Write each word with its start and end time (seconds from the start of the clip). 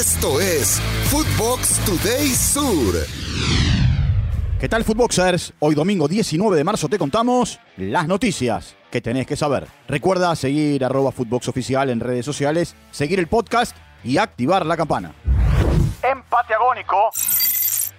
Esto 0.00 0.40
es 0.40 0.80
Footbox 1.10 1.78
Today 1.84 2.28
Sur. 2.28 2.94
¿Qué 4.58 4.66
tal, 4.66 4.82
Footboxers? 4.82 5.52
Hoy 5.58 5.74
domingo 5.74 6.08
19 6.08 6.56
de 6.56 6.64
marzo 6.64 6.88
te 6.88 6.98
contamos 6.98 7.60
las 7.76 8.08
noticias 8.08 8.76
que 8.90 9.02
tenés 9.02 9.26
que 9.26 9.36
saber. 9.36 9.66
Recuerda 9.88 10.34
seguir 10.36 10.86
arroba 10.86 11.12
Footbox 11.12 11.48
Oficial 11.48 11.90
en 11.90 12.00
redes 12.00 12.24
sociales, 12.24 12.74
seguir 12.90 13.18
el 13.18 13.26
podcast 13.26 13.76
y 14.02 14.16
activar 14.16 14.64
la 14.64 14.78
campana. 14.78 15.12
Empate 16.02 16.54
agónico. 16.54 17.10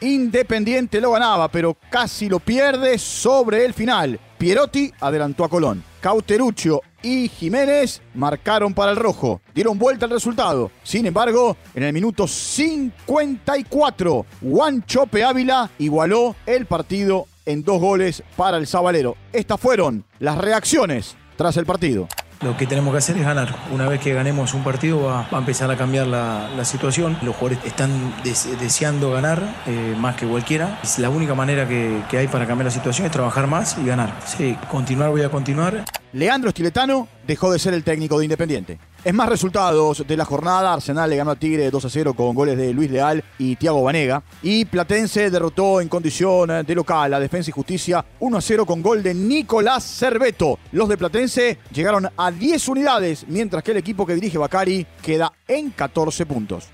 Independiente 0.00 1.02
lo 1.02 1.10
ganaba, 1.10 1.48
pero 1.48 1.76
casi 1.90 2.30
lo 2.30 2.40
pierde 2.40 2.96
sobre 2.96 3.66
el 3.66 3.74
final. 3.74 4.18
Pierotti 4.38 4.90
adelantó 5.00 5.44
a 5.44 5.50
Colón. 5.50 5.84
Cauteruccio 6.00 6.80
y 7.02 7.28
Jiménez 7.28 8.02
marcaron 8.14 8.74
para 8.74 8.92
el 8.92 8.96
rojo. 8.96 9.40
Dieron 9.54 9.78
vuelta 9.78 10.06
al 10.06 10.12
resultado. 10.12 10.70
Sin 10.82 11.06
embargo, 11.06 11.56
en 11.74 11.84
el 11.84 11.92
minuto 11.92 12.26
54, 12.26 14.26
Juan 14.42 14.84
Chope 14.84 15.24
Ávila 15.24 15.70
igualó 15.78 16.36
el 16.46 16.66
partido 16.66 17.26
en 17.46 17.64
dos 17.64 17.80
goles 17.80 18.22
para 18.36 18.56
el 18.56 18.66
Sabalero. 18.66 19.16
Estas 19.32 19.60
fueron 19.60 20.04
las 20.18 20.38
reacciones 20.38 21.16
tras 21.36 21.56
el 21.56 21.66
partido. 21.66 22.08
Lo 22.42 22.56
que 22.56 22.66
tenemos 22.66 22.92
que 22.92 22.98
hacer 22.98 23.18
es 23.18 23.24
ganar. 23.24 23.54
Una 23.70 23.86
vez 23.86 24.00
que 24.00 24.14
ganemos 24.14 24.54
un 24.54 24.64
partido 24.64 25.02
va, 25.02 25.28
a 25.30 25.38
empezar 25.38 25.70
a 25.70 25.76
cambiar 25.76 26.06
la, 26.06 26.64
situación. 26.64 27.18
Los 27.20 27.36
jugadores 27.36 27.62
están 27.66 28.14
deseando 28.24 29.10
ganar 29.10 29.42
eh, 29.66 29.94
más 29.98 30.16
que 30.16 30.26
cualquiera. 30.26 30.80
Es 30.82 30.98
la 30.98 31.10
única 31.10 31.34
manera 31.34 31.68
que, 31.68 32.02
que 32.08 32.16
hay 32.16 32.28
para 32.28 32.46
cambiar 32.46 32.64
la 32.64 32.70
situación 32.70 33.04
es 33.04 33.12
trabajar 33.12 33.46
más 33.46 33.76
y 33.76 33.84
ganar. 33.84 34.14
Sí, 34.24 34.56
continuar 34.70 35.10
voy 35.10 35.20
a 35.20 35.28
continuar. 35.28 35.84
Leandro 36.12 36.48
Estiletano 36.48 37.06
dejó 37.24 37.52
de 37.52 37.58
ser 37.58 37.72
el 37.72 37.84
técnico 37.84 38.18
de 38.18 38.24
Independiente. 38.24 38.78
Es 39.04 39.14
más 39.14 39.28
resultados 39.28 40.04
de 40.06 40.16
la 40.16 40.24
jornada. 40.24 40.72
Arsenal 40.72 41.08
le 41.08 41.16
ganó 41.16 41.30
a 41.30 41.36
Tigre 41.36 41.70
2 41.70 41.84
a 41.84 41.88
0 41.88 42.14
con 42.14 42.34
goles 42.34 42.58
de 42.58 42.74
Luis 42.74 42.90
Leal 42.90 43.22
y 43.38 43.56
Tiago 43.56 43.84
Vanega. 43.84 44.22
Y 44.42 44.64
Platense 44.64 45.30
derrotó 45.30 45.80
en 45.80 45.88
condición 45.88 46.66
de 46.66 46.74
local 46.74 47.14
a 47.14 47.20
Defensa 47.20 47.50
y 47.50 47.52
Justicia 47.52 48.04
1 48.18 48.36
a 48.36 48.40
0 48.40 48.66
con 48.66 48.82
gol 48.82 49.02
de 49.02 49.14
Nicolás 49.14 49.84
Cerveto. 49.84 50.58
Los 50.72 50.88
de 50.88 50.98
Platense 50.98 51.58
llegaron 51.72 52.08
a 52.16 52.30
10 52.30 52.68
unidades, 52.68 53.24
mientras 53.28 53.62
que 53.62 53.70
el 53.70 53.76
equipo 53.76 54.04
que 54.04 54.14
dirige 54.14 54.36
Bacari 54.36 54.86
queda 55.00 55.32
en 55.46 55.70
14 55.70 56.26
puntos. 56.26 56.68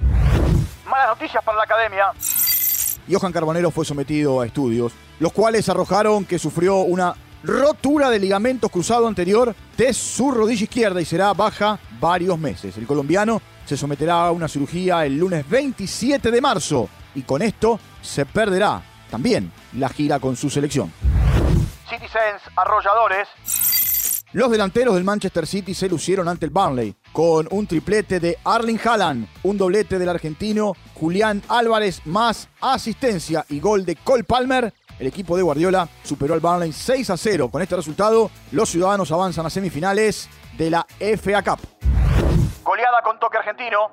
Malas 0.88 1.08
noticias 1.10 1.44
para 1.44 1.58
la 1.58 1.64
academia. 1.64 2.06
Johan 3.08 3.32
Carbonero 3.32 3.70
fue 3.70 3.84
sometido 3.84 4.40
a 4.40 4.46
estudios, 4.46 4.92
los 5.20 5.32
cuales 5.32 5.68
arrojaron 5.68 6.24
que 6.24 6.38
sufrió 6.38 6.78
una 6.78 7.14
rotura 7.46 8.10
de 8.10 8.18
ligamentos 8.18 8.70
cruzado 8.70 9.06
anterior 9.06 9.54
de 9.76 9.94
su 9.94 10.30
rodilla 10.30 10.64
izquierda 10.64 11.00
y 11.00 11.04
será 11.04 11.32
baja 11.32 11.78
varios 12.00 12.38
meses. 12.38 12.76
El 12.76 12.86
colombiano 12.86 13.40
se 13.64 13.76
someterá 13.76 14.26
a 14.26 14.32
una 14.32 14.48
cirugía 14.48 15.06
el 15.06 15.16
lunes 15.16 15.48
27 15.48 16.30
de 16.30 16.40
marzo 16.40 16.88
y 17.14 17.22
con 17.22 17.42
esto 17.42 17.78
se 18.02 18.26
perderá 18.26 18.82
también 19.10 19.52
la 19.74 19.88
gira 19.88 20.18
con 20.18 20.36
su 20.36 20.50
selección. 20.50 20.92
Citizens 21.88 22.42
arrolladores. 22.56 23.28
Los 24.32 24.50
delanteros 24.50 24.94
del 24.94 25.04
Manchester 25.04 25.46
City 25.46 25.72
se 25.72 25.88
lucieron 25.88 26.28
ante 26.28 26.46
el 26.46 26.50
Burnley 26.50 26.94
con 27.12 27.46
un 27.50 27.66
triplete 27.66 28.20
de 28.20 28.36
Arling 28.44 28.78
Haaland, 28.84 29.28
un 29.44 29.56
doblete 29.56 29.98
del 29.98 30.08
argentino 30.08 30.74
Julián 30.94 31.42
Álvarez 31.48 32.02
más 32.04 32.48
asistencia 32.60 33.46
y 33.48 33.60
gol 33.60 33.86
de 33.86 33.96
Cole 33.96 34.24
Palmer 34.24 34.74
el 34.98 35.06
equipo 35.06 35.36
de 35.36 35.42
Guardiola 35.42 35.88
superó 36.02 36.34
al 36.34 36.40
Burnley 36.40 36.72
6 36.72 37.10
a 37.10 37.16
0. 37.16 37.50
Con 37.50 37.62
este 37.62 37.76
resultado, 37.76 38.30
los 38.52 38.68
ciudadanos 38.68 39.10
avanzan 39.12 39.46
a 39.46 39.50
semifinales 39.50 40.28
de 40.56 40.70
la 40.70 40.86
FA 40.98 41.42
Cup. 41.42 41.60
Goleada 42.64 43.02
con 43.02 43.18
toque 43.18 43.38
argentino. 43.38 43.90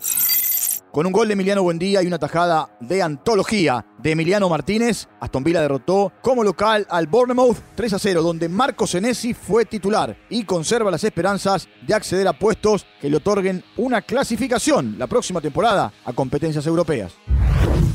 Con 0.94 1.08
un 1.08 1.12
gol 1.12 1.28
de 1.28 1.34
Emiliano 1.34 1.64
Buendía 1.64 2.04
y 2.04 2.06
una 2.06 2.20
tajada 2.20 2.70
de 2.80 3.02
antología 3.02 3.84
de 3.98 4.12
Emiliano 4.12 4.48
Martínez, 4.48 5.08
Aston 5.20 5.44
Villa 5.44 5.60
derrotó 5.60 6.14
como 6.22 6.44
local 6.44 6.86
al 6.88 7.08
Bournemouth 7.08 7.58
3 7.74 7.94
a 7.94 8.00
0, 8.00 8.22
donde 8.22 8.48
Marco 8.48 8.86
Senesi 8.86 9.34
fue 9.34 9.66
titular 9.66 10.16
y 10.30 10.44
conserva 10.44 10.92
las 10.92 11.04
esperanzas 11.04 11.68
de 11.82 11.96
acceder 11.96 12.28
a 12.28 12.34
puestos 12.34 12.86
que 13.02 13.10
le 13.10 13.18
otorguen 13.18 13.64
una 13.76 14.04
clasificación 14.04 15.00
la 15.00 15.08
próxima 15.08 15.42
temporada 15.42 15.92
a 16.06 16.14
competencias 16.14 16.68
europeas. 16.68 17.16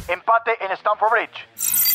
Empate 0.09 0.57
en 0.61 0.73
Stamford 0.73 1.13
Bridge. 1.13 1.88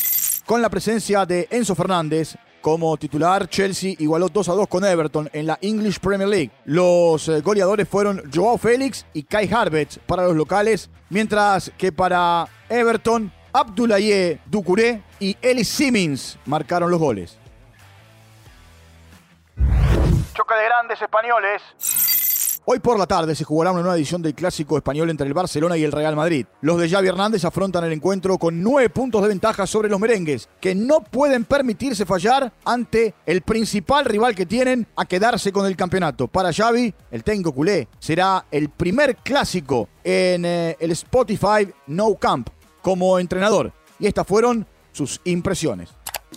Con 0.46 0.62
la 0.62 0.70
presencia 0.70 1.26
de 1.26 1.48
Enzo 1.52 1.74
Fernández 1.74 2.36
como 2.60 2.98
titular, 2.98 3.48
Chelsea 3.48 3.96
igualó 3.98 4.28
2 4.28 4.50
a 4.50 4.54
2 4.54 4.68
con 4.68 4.84
Everton 4.84 5.30
en 5.32 5.48
la 5.48 5.58
English 5.62 6.00
Premier 6.00 6.28
League. 6.28 6.52
Los 6.66 7.30
eh, 7.30 7.40
goleadores 7.40 7.88
fueron 7.88 8.22
Joao 8.34 8.58
Félix 8.58 9.06
y 9.14 9.24
Kai 9.24 9.50
Harvets 9.52 10.00
para 10.06 10.24
los 10.24 10.36
locales, 10.36 10.90
mientras 11.10 11.72
que 11.78 11.94
para 11.94 12.46
Everton, 12.68 13.32
Abdoulaye 13.54 14.42
Ducouré 14.46 15.02
y 15.20 15.38
Ellis 15.42 15.70
Simmons 15.70 16.38
marcaron 16.46 16.92
los 16.92 17.00
goles. 17.00 17.38
Choque 20.34 20.56
de 20.56 20.66
grandes 20.66 21.02
españoles. 21.02 21.62
Hoy 22.66 22.80
por 22.80 22.98
la 22.98 23.08
tarde 23.08 23.36
se 23.36 23.44
jugará 23.44 23.74
una 23.74 23.82
nueva 23.82 23.98
edición 23.98 24.22
del 24.22 24.36
Clásico 24.36 24.78
Español 24.78 25.10
entre 25.10 25.28
el 25.28 25.34
Barcelona 25.34 25.76
y 25.76 25.84
el 25.84 25.92
Real 25.92 26.16
Madrid. 26.16 26.46
Los 26.62 26.80
de 26.80 26.90
Xavi 26.90 27.10
Hernández 27.10 27.44
afrontan 27.44 27.84
el 27.84 27.92
encuentro 27.92 28.38
con 28.38 28.64
nueve 28.64 28.90
puntos 28.90 29.22
de 29.22 29.28
ventaja 29.28 29.68
sobre 29.68 29.90
los 29.90 30.00
merengues, 30.00 30.48
que 30.62 30.74
no 30.74 31.02
pueden 31.04 31.44
permitirse 31.44 32.06
fallar 32.06 32.54
ante 32.64 33.16
el 33.26 33.42
principal 33.42 34.06
rival 34.06 34.34
que 34.34 34.46
tienen 34.46 34.88
a 34.96 35.04
quedarse 35.04 35.52
con 35.52 35.66
el 35.66 35.76
campeonato. 35.76 36.30
Para 36.30 36.54
Xavi, 36.54 36.94
el 37.12 37.26
técnico 37.26 37.52
culé, 37.52 37.90
será 38.00 38.46
el 38.50 38.70
primer 38.70 39.18
clásico 39.18 39.90
en 40.02 40.46
eh, 40.46 40.78
el 40.80 40.92
Spotify 40.92 41.70
No 41.88 42.16
Camp 42.16 42.48
como 42.82 43.20
entrenador. 43.20 43.74
Y 44.00 44.08
estas 44.08 44.26
fueron 44.26 44.66
sus 44.94 45.20
impresiones. 45.26 45.90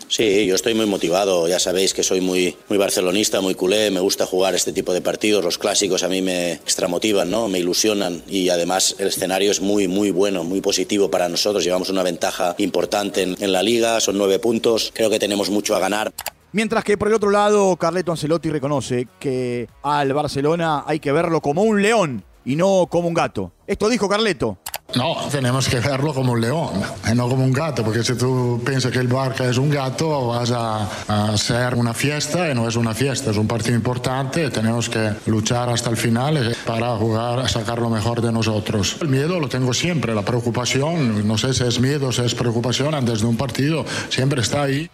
Sí, 0.08 0.46
yo 0.46 0.54
estoy 0.54 0.74
muy 0.74 0.86
motivado. 0.86 1.48
Ya 1.48 1.58
sabéis 1.58 1.92
que 1.92 2.02
soy 2.02 2.20
muy, 2.20 2.56
muy 2.68 2.78
barcelonista, 2.78 3.40
muy 3.40 3.54
culé. 3.54 3.90
Me 3.90 4.00
gusta 4.00 4.24
jugar 4.26 4.54
este 4.54 4.72
tipo 4.72 4.92
de 4.92 5.00
partidos. 5.00 5.44
Los 5.44 5.58
clásicos 5.58 6.02
a 6.04 6.08
mí 6.08 6.22
me 6.22 6.52
extramotivan, 6.52 7.30
¿no? 7.30 7.48
me 7.48 7.58
ilusionan. 7.58 8.22
Y 8.28 8.48
además 8.48 8.96
el 8.98 9.08
escenario 9.08 9.50
es 9.50 9.60
muy, 9.60 9.88
muy 9.88 10.10
bueno, 10.10 10.44
muy 10.44 10.60
positivo 10.60 11.10
para 11.10 11.28
nosotros. 11.28 11.64
Llevamos 11.64 11.90
una 11.90 12.02
ventaja 12.02 12.54
importante 12.58 13.22
en, 13.22 13.36
en 13.40 13.52
la 13.52 13.62
liga. 13.62 14.00
Son 14.00 14.16
nueve 14.16 14.38
puntos. 14.38 14.92
Creo 14.94 15.10
que 15.10 15.18
tenemos 15.18 15.50
mucho 15.50 15.74
a 15.74 15.80
ganar. 15.80 16.12
Mientras 16.52 16.84
que 16.84 16.96
por 16.96 17.08
el 17.08 17.14
otro 17.14 17.30
lado, 17.30 17.76
Carleto 17.76 18.12
Ancelotti 18.12 18.48
reconoce 18.48 19.08
que 19.18 19.68
al 19.82 20.12
Barcelona 20.12 20.84
hay 20.86 21.00
que 21.00 21.12
verlo 21.12 21.40
como 21.40 21.62
un 21.62 21.82
león 21.82 22.24
y 22.44 22.56
no 22.56 22.86
como 22.88 23.08
un 23.08 23.14
gato. 23.14 23.52
Esto 23.66 23.88
dijo 23.88 24.08
Carleto. 24.08 24.56
No, 24.94 25.16
tenemos 25.30 25.68
que 25.68 25.80
verlo 25.80 26.14
como 26.14 26.32
un 26.32 26.40
león 26.40 26.80
y 27.10 27.14
no 27.14 27.28
como 27.28 27.44
un 27.44 27.52
gato, 27.52 27.84
porque 27.84 28.04
si 28.04 28.16
tú 28.16 28.62
piensas 28.64 28.92
que 28.92 29.00
el 29.00 29.08
Barca 29.08 29.44
es 29.44 29.58
un 29.58 29.68
gato, 29.68 30.28
vas 30.28 30.52
a, 30.52 31.32
hacer 31.32 31.74
una 31.74 31.92
fiesta 31.92 32.48
y 32.50 32.54
no 32.54 32.68
es 32.68 32.76
una 32.76 32.94
fiesta, 32.94 33.30
es 33.30 33.36
un 33.36 33.48
partido 33.48 33.74
importante, 33.74 34.48
tenemos 34.50 34.88
que 34.88 35.12
luchar 35.26 35.68
hasta 35.68 35.90
el 35.90 35.96
final 35.96 36.56
para 36.64 36.96
jugar, 36.96 37.40
a 37.40 37.48
sacar 37.48 37.80
lo 37.80 37.90
mejor 37.90 38.22
de 38.22 38.32
nosotros. 38.32 38.96
El 39.00 39.08
miedo 39.08 39.40
lo 39.40 39.48
tengo 39.48 39.74
siempre, 39.74 40.14
la 40.14 40.22
preocupación, 40.22 41.26
no 41.26 41.36
sé 41.36 41.52
si 41.52 41.64
es 41.64 41.80
miedo, 41.80 42.12
si 42.12 42.22
es 42.22 42.34
preocupación 42.34 42.94
antes 42.94 43.20
de 43.20 43.26
un 43.26 43.36
partido, 43.36 43.84
siempre 44.08 44.40
está 44.40 44.62
ahí. 44.62 44.88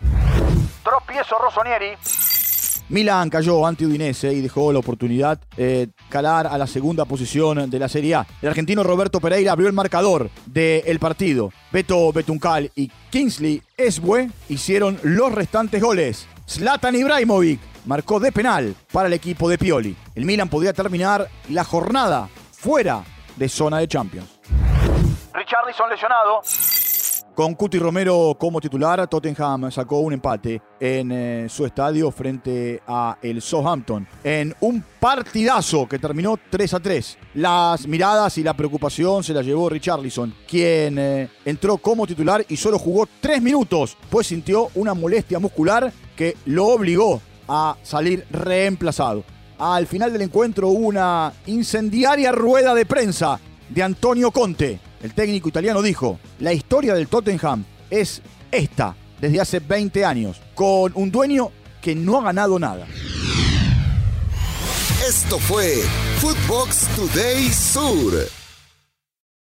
Tropiezo 0.83 1.39
Rossonieri. 1.39 2.31
Milan 2.93 3.31
cayó 3.31 3.67
ante 3.67 3.87
Udinese 3.87 4.35
y 4.35 4.43
dejó 4.43 4.71
la 4.71 4.81
oportunidad 4.81 5.41
de 5.57 5.89
calar 6.11 6.47
a 6.47 6.59
la 6.59 6.67
segunda 6.67 7.07
posición 7.07 7.71
de 7.71 7.79
la 7.79 7.89
Serie 7.89 8.17
A. 8.17 8.27
El 8.43 8.51
argentino 8.51 8.83
Roberto 8.83 9.19
Pereira 9.19 9.53
abrió 9.53 9.67
el 9.67 9.73
marcador 9.73 10.29
del 10.45 10.99
partido. 10.99 11.51
Beto 11.73 12.13
Betuncal 12.13 12.71
y 12.75 12.89
Kingsley 13.09 13.63
Esbue 13.79 14.29
hicieron 14.51 14.99
los 15.05 15.33
restantes 15.33 15.81
goles. 15.83 16.29
Zlatan 16.47 16.95
Ibrahimovic 16.95 17.61
marcó 17.87 18.21
de 18.21 18.31
penal 18.31 18.75
para 18.93 19.07
el 19.07 19.15
equipo 19.15 19.49
de 19.49 19.57
Pioli. 19.57 19.97
El 20.15 20.27
Milan 20.27 20.51
podía 20.51 20.75
terminar 20.75 21.27
la 21.49 21.65
jornada 21.65 22.29
fuera 22.53 23.03
de 23.37 23.49
zona 23.49 23.79
de 23.79 23.89
Champions. 23.89 24.29
Richardson 25.33 25.88
lesionado. 25.88 26.43
Con 27.34 27.55
Cuti 27.55 27.79
Romero 27.79 28.37
como 28.38 28.61
titular, 28.61 29.08
Tottenham 29.08 29.70
sacó 29.70 30.00
un 30.00 30.12
empate 30.12 30.61
en 30.79 31.11
eh, 31.11 31.46
su 31.49 31.64
estadio 31.64 32.11
frente 32.11 32.82
a 32.87 33.17
el 33.23 33.40
Southampton 33.40 34.06
en 34.23 34.55
un 34.61 34.84
partidazo 35.00 35.88
que 35.88 35.99
terminó 35.99 36.38
3 36.50 36.75
a 36.75 36.81
3. 36.81 37.19
Las 37.37 37.87
miradas 37.87 38.37
y 38.37 38.43
la 38.43 38.52
preocupación 38.52 39.25
se 39.25 39.32
la 39.32 39.40
llevó 39.40 39.70
Richarlison, 39.70 40.34
quien 40.46 40.99
eh, 40.99 41.31
entró 41.46 41.79
como 41.79 42.06
titular 42.06 42.44
y 42.50 42.56
solo 42.58 42.79
jugó 42.79 43.08
3 43.23 43.40
minutos, 43.40 43.96
pues 44.11 44.26
sintió 44.26 44.69
una 44.75 44.93
molestia 44.93 45.38
muscular 45.38 45.90
que 46.14 46.37
lo 46.44 46.67
obligó 46.67 47.23
a 47.49 47.78
salir 47.82 48.26
reemplazado. 48.31 49.25
Al 49.58 49.87
final 49.87 50.12
del 50.12 50.20
encuentro 50.20 50.69
una 50.69 51.32
incendiaria 51.46 52.31
rueda 52.31 52.75
de 52.75 52.85
prensa 52.85 53.40
de 53.70 53.82
Antonio 53.82 54.31
Conte 54.32 54.92
el 55.02 55.14
técnico 55.14 55.49
italiano 55.49 55.82
dijo, 55.82 56.19
la 56.38 56.52
historia 56.52 56.94
del 56.94 57.08
Tottenham 57.08 57.64
es 57.90 58.22
esta, 58.50 58.94
desde 59.20 59.40
hace 59.40 59.60
20 59.60 60.04
años, 60.04 60.40
con 60.54 60.93
un 60.94 61.10
dueño 61.10 61.50
que 61.81 61.94
no 61.94 62.19
ha 62.19 62.22
ganado 62.22 62.58
nada. 62.58 62.87
Esto 65.06 65.38
fue 65.38 65.82
Footbox 66.20 66.87
Today 66.96 67.49
Sur. 67.50 68.42